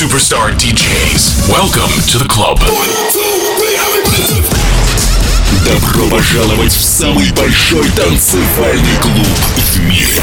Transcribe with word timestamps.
Superstar 0.00 0.50
DJs. 0.52 1.48
Welcome 1.50 1.92
to 2.08 2.18
the 2.18 2.26
club. 2.26 2.58
Добро 5.64 6.06
пожаловать 6.08 6.72
в 6.72 6.82
самый 6.82 7.30
большой 7.32 7.88
танцевальный 7.90 8.96
клуб 9.02 9.26
в 9.56 9.80
мире. 9.80 10.22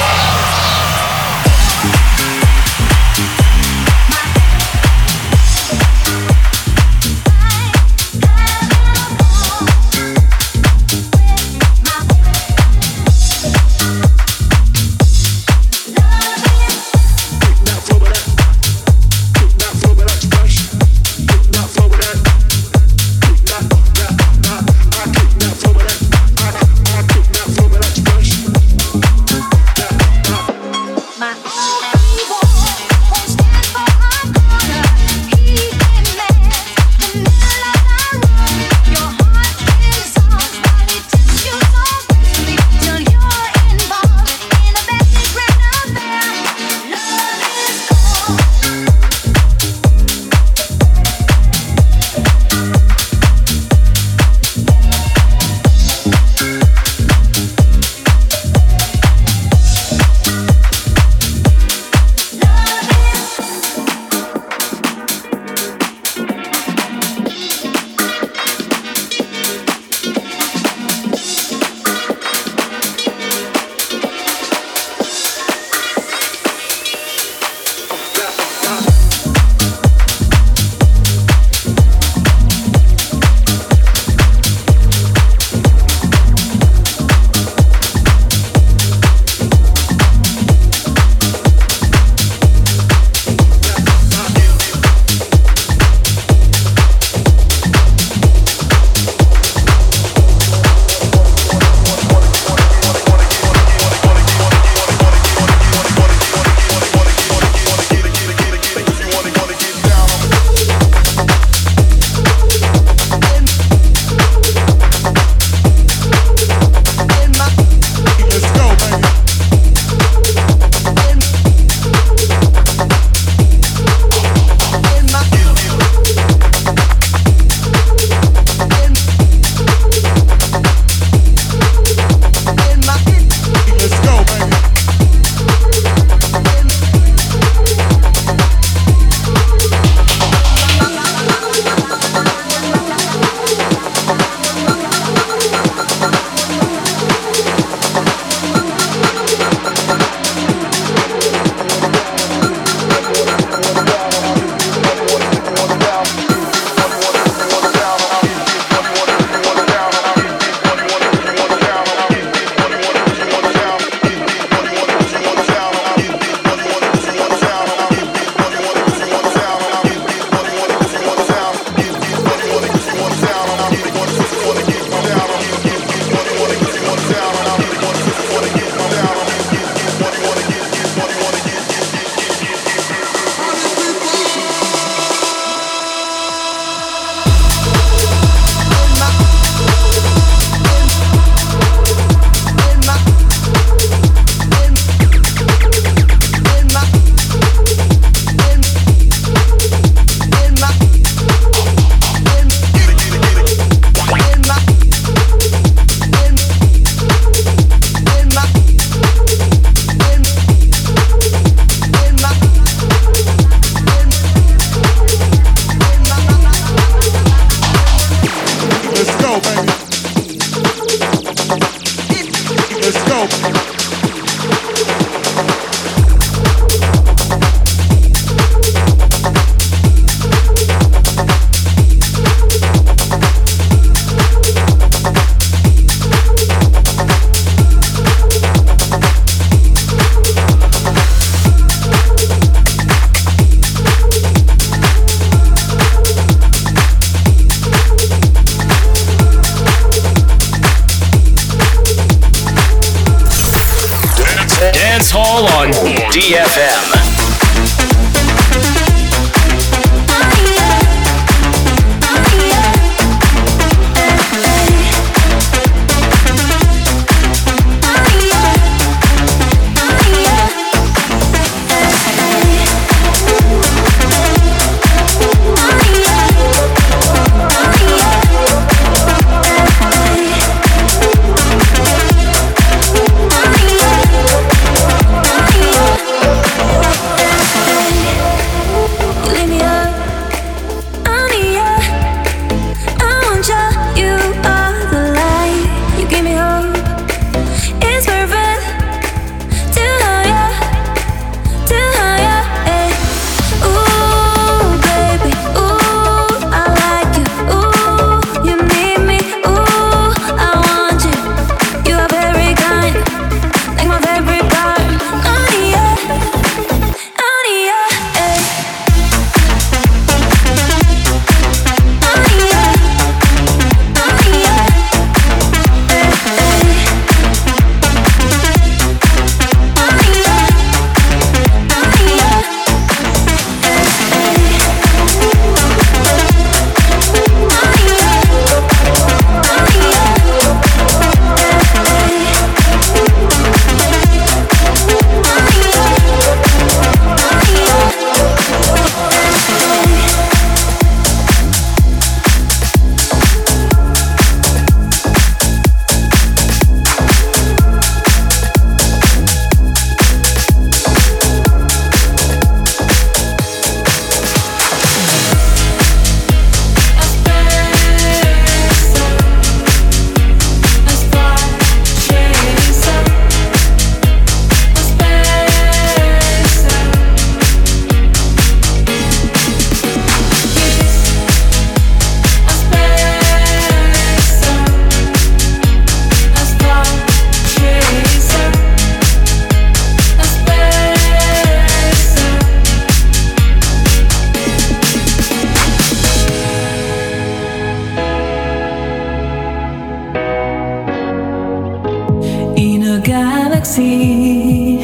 galaxy. 403.03 404.79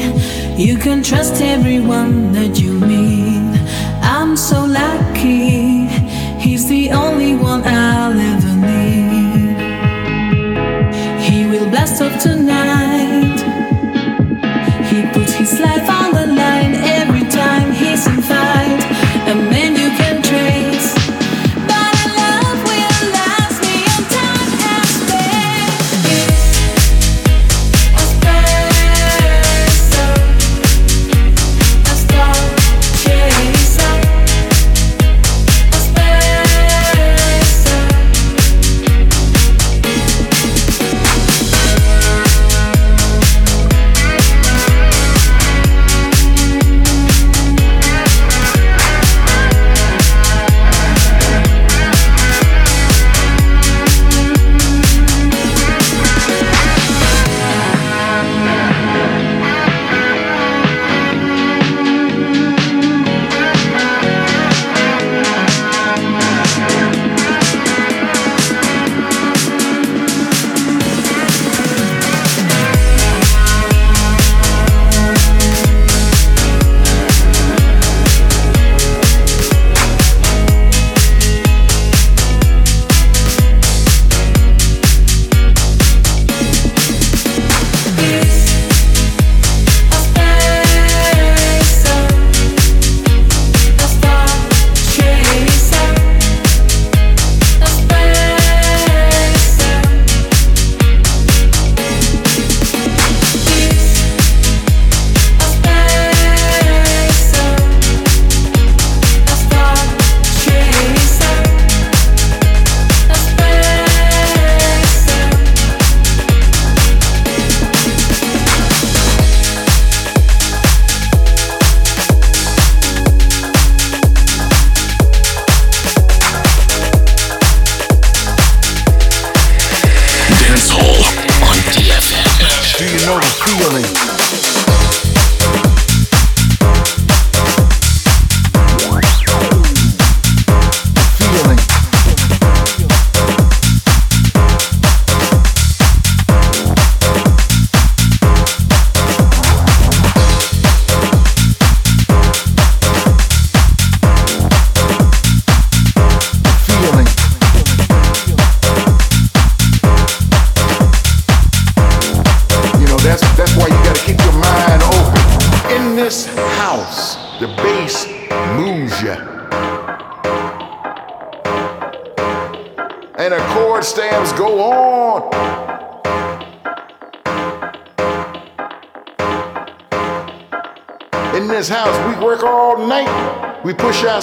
You 0.56 0.76
can 0.76 1.02
trust 1.02 1.40
everyone 1.40 2.32
that 2.32 2.60
you 2.60 2.72
meet. 2.72 3.60
I'm 4.02 4.36
so 4.36 4.64
lucky, 4.64 5.86
he's 6.40 6.66
the 6.68 6.90
only. 6.90 7.17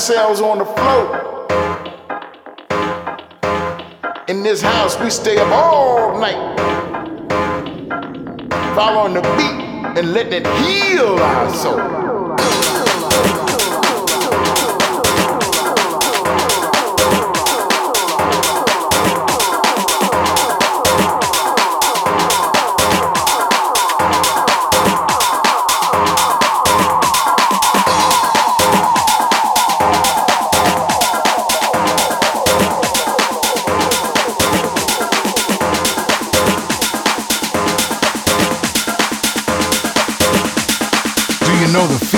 say 0.06 0.18
I 0.18 0.30
was 0.30 0.40
on 0.40 0.60
the 0.60 0.65
know 41.76 41.88
the 41.88 42.15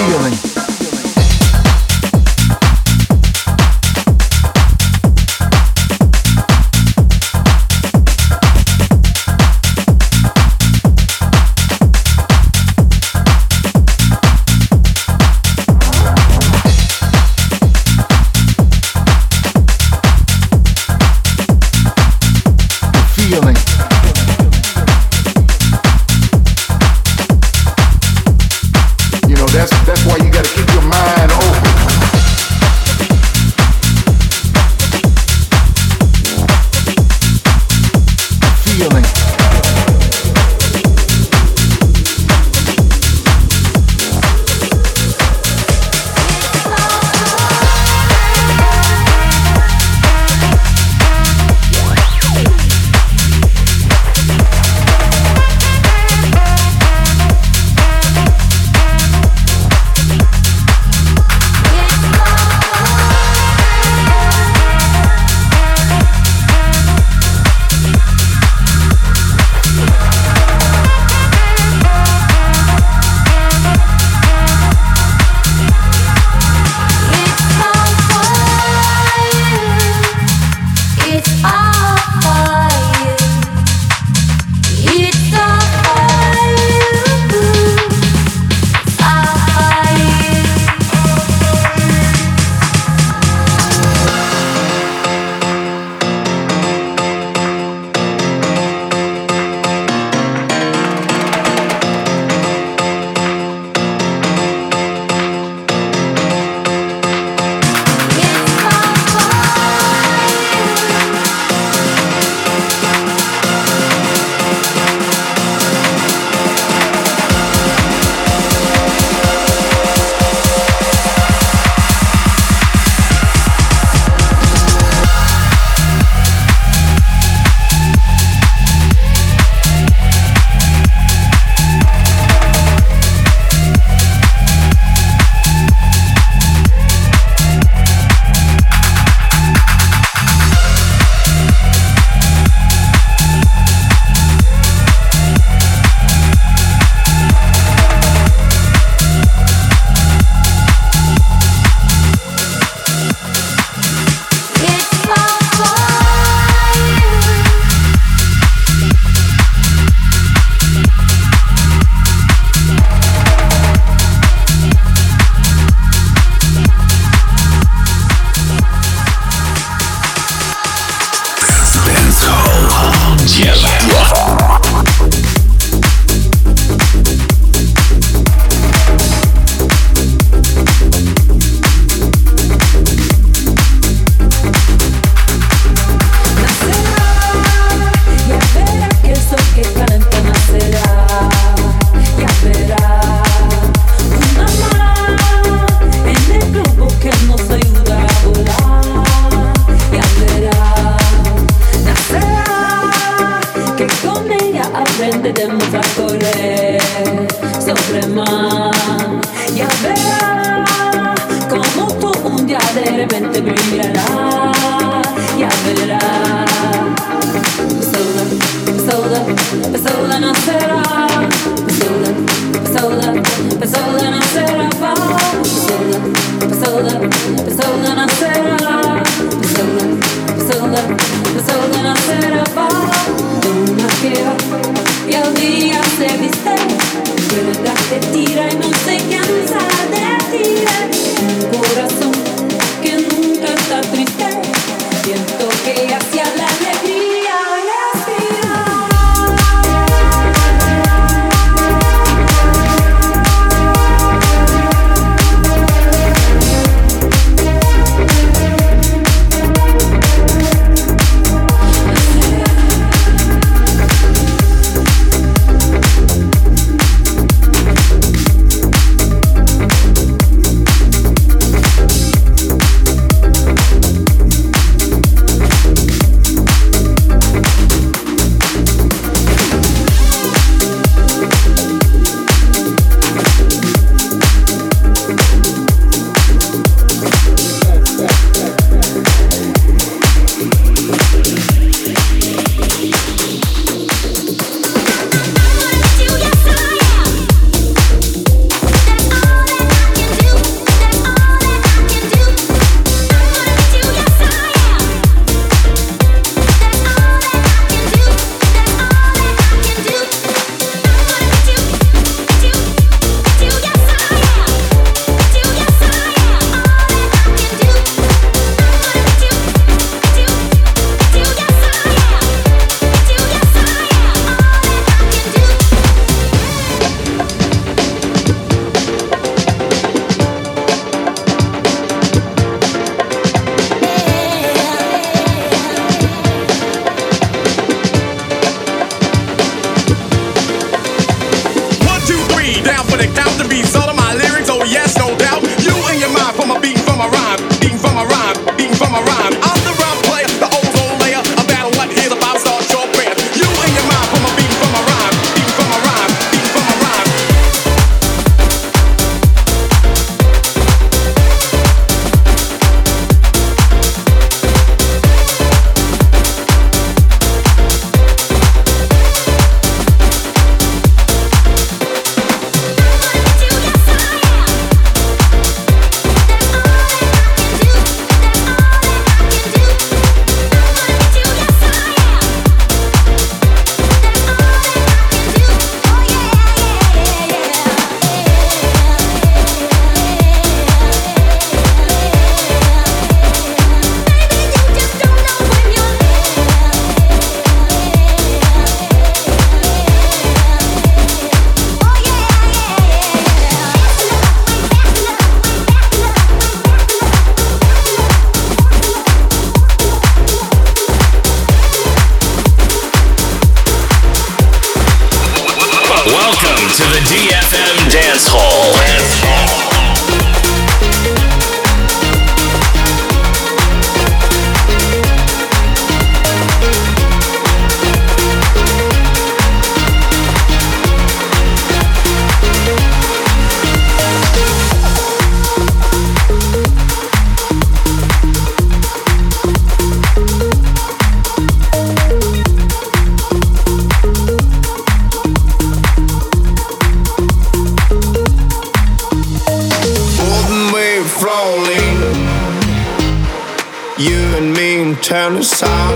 turn 455.08 455.36
the 455.36 455.44
sun. 455.44 455.94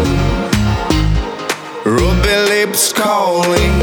Ruby 1.84 2.36
lips 2.48 2.94
calling. 2.94 3.76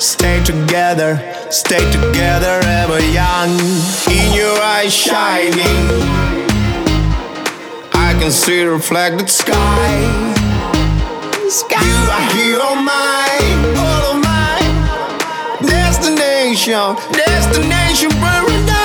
Stay 0.00 0.42
together, 0.42 1.22
stay 1.50 1.84
together 1.92 2.60
ever 2.82 2.98
young. 3.14 3.52
In 4.10 4.34
your 4.34 4.58
eyes 4.74 4.92
shining. 4.92 5.84
I 7.94 8.16
can 8.18 8.32
see 8.32 8.64
the 8.64 8.70
reflected 8.70 9.30
sky. 9.30 9.94
Sky. 11.48 11.84
You 11.86 11.98
are 12.16 12.26
here 12.34 12.58
oh 12.60 12.66
all 12.66 12.76
mine, 12.82 13.60
all 13.78 14.04
of 14.12 14.18
mine. 14.26 15.68
Destination, 15.68 16.96
destination 17.14 18.10
paradise. 18.10 18.75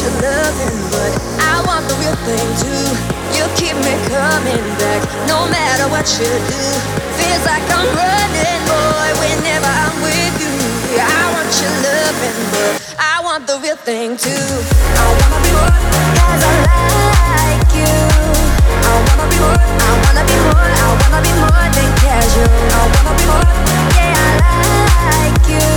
Your 0.00 0.16
loving, 0.24 0.80
but 0.88 1.12
I 1.44 1.60
want 1.68 1.84
the 1.88 1.94
real 2.00 2.16
thing 2.24 2.48
too. 2.56 2.84
You 3.36 3.44
keep 3.56 3.76
me 3.84 3.92
coming 4.08 4.64
back, 4.80 5.00
no 5.28 5.44
matter 5.48 5.88
what 5.92 6.08
you 6.16 6.24
do. 6.24 6.62
Feels 7.20 7.44
like 7.44 7.64
I'm 7.68 7.84
running, 7.92 8.60
boy, 8.64 9.08
whenever 9.20 9.68
I'm 9.68 9.96
with 10.00 10.34
you. 10.40 10.56
I 10.96 11.22
want 11.36 11.52
your 11.60 11.74
loving, 11.84 12.38
but 12.48 12.72
I 12.96 13.20
want 13.22 13.46
the 13.46 13.60
real 13.60 13.76
thing 13.76 14.16
too. 14.16 14.46
I 14.96 15.04
wanna 15.20 15.38
be 15.44 15.50
more, 15.52 15.76
cause 16.16 16.42
I 16.48 16.54
like 17.36 17.70
you. 17.76 17.92
I 18.80 18.92
wanna 19.04 19.26
be 19.28 19.36
more, 19.36 19.60
I 19.60 19.92
wanna 20.00 20.24
be 20.24 20.36
more, 20.48 20.64
I 20.64 20.88
wanna 20.96 21.20
be 21.20 21.32
more 21.44 21.66
than 21.76 21.90
casual. 22.00 22.48
I 22.48 22.82
wanna 22.88 23.12
be 23.20 23.24
more, 23.28 23.52
yeah, 23.96 24.16
I 24.16 25.12
like 25.12 25.44
you. 25.44 25.68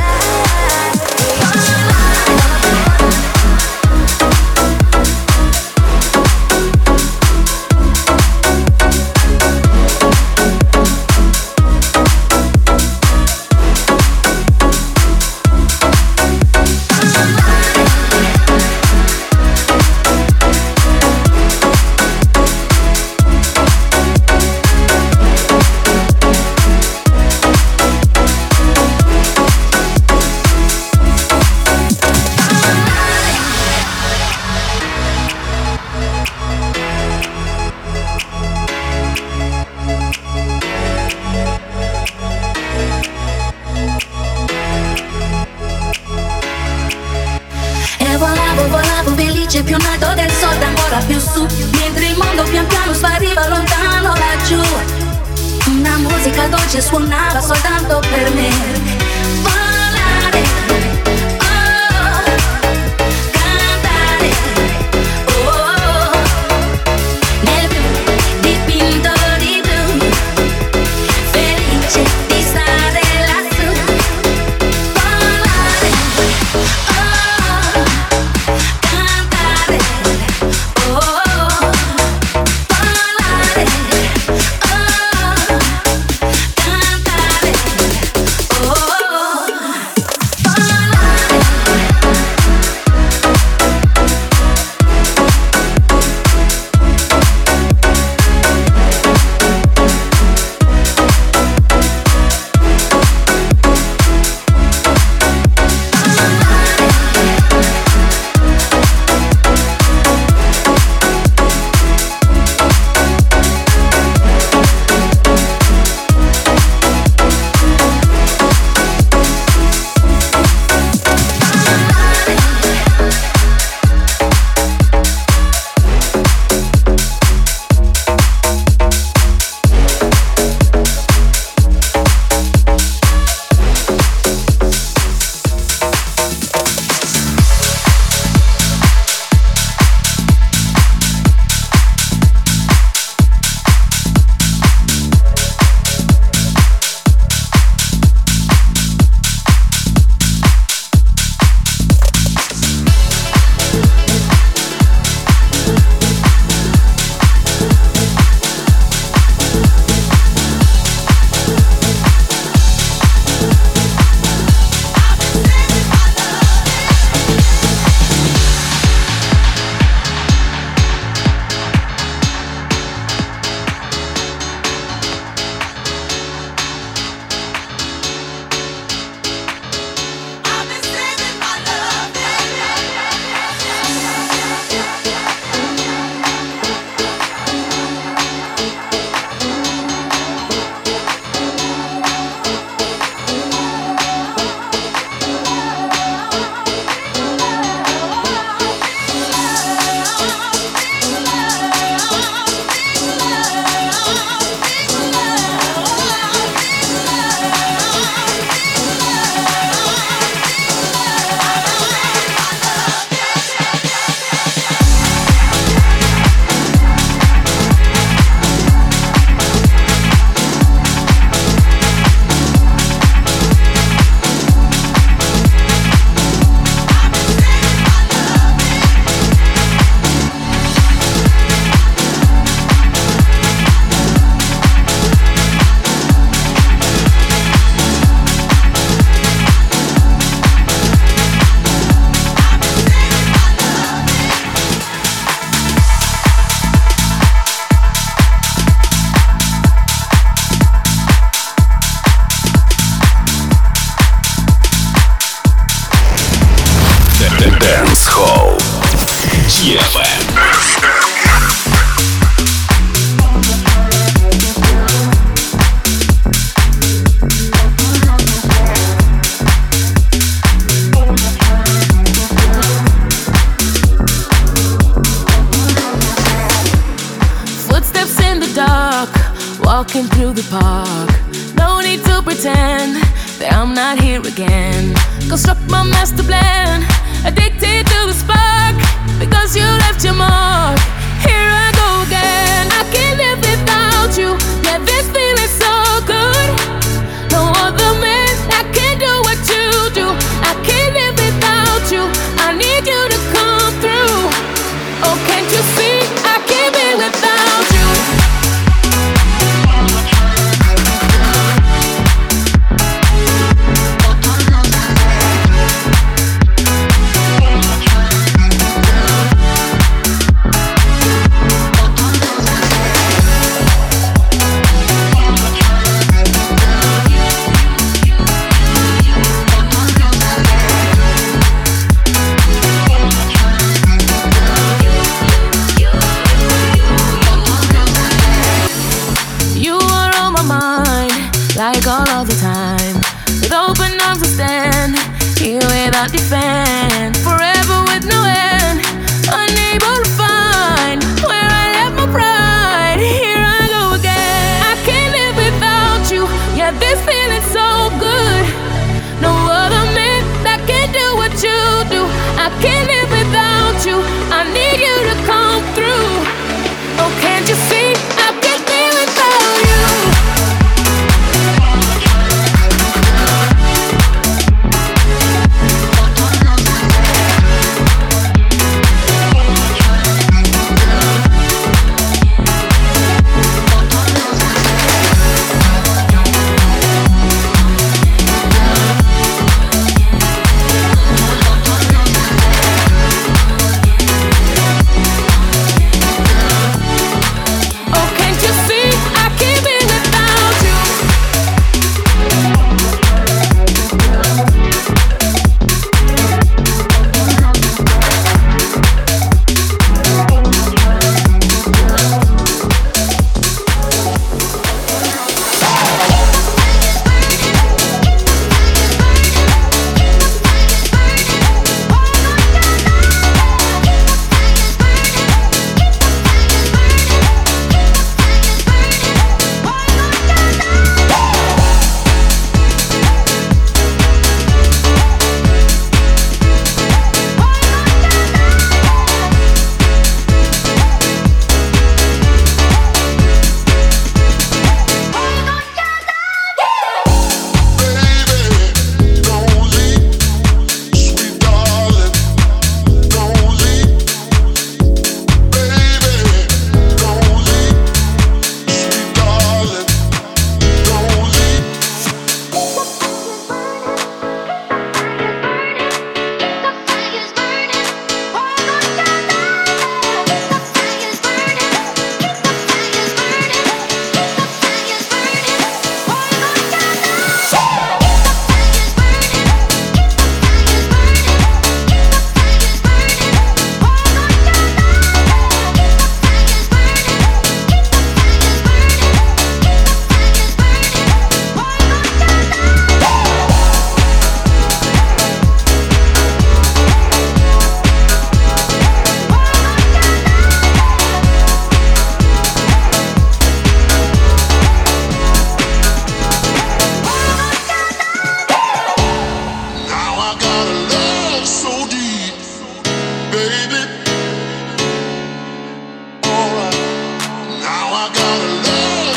everything 294.74 295.21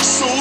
So 0.06 0.35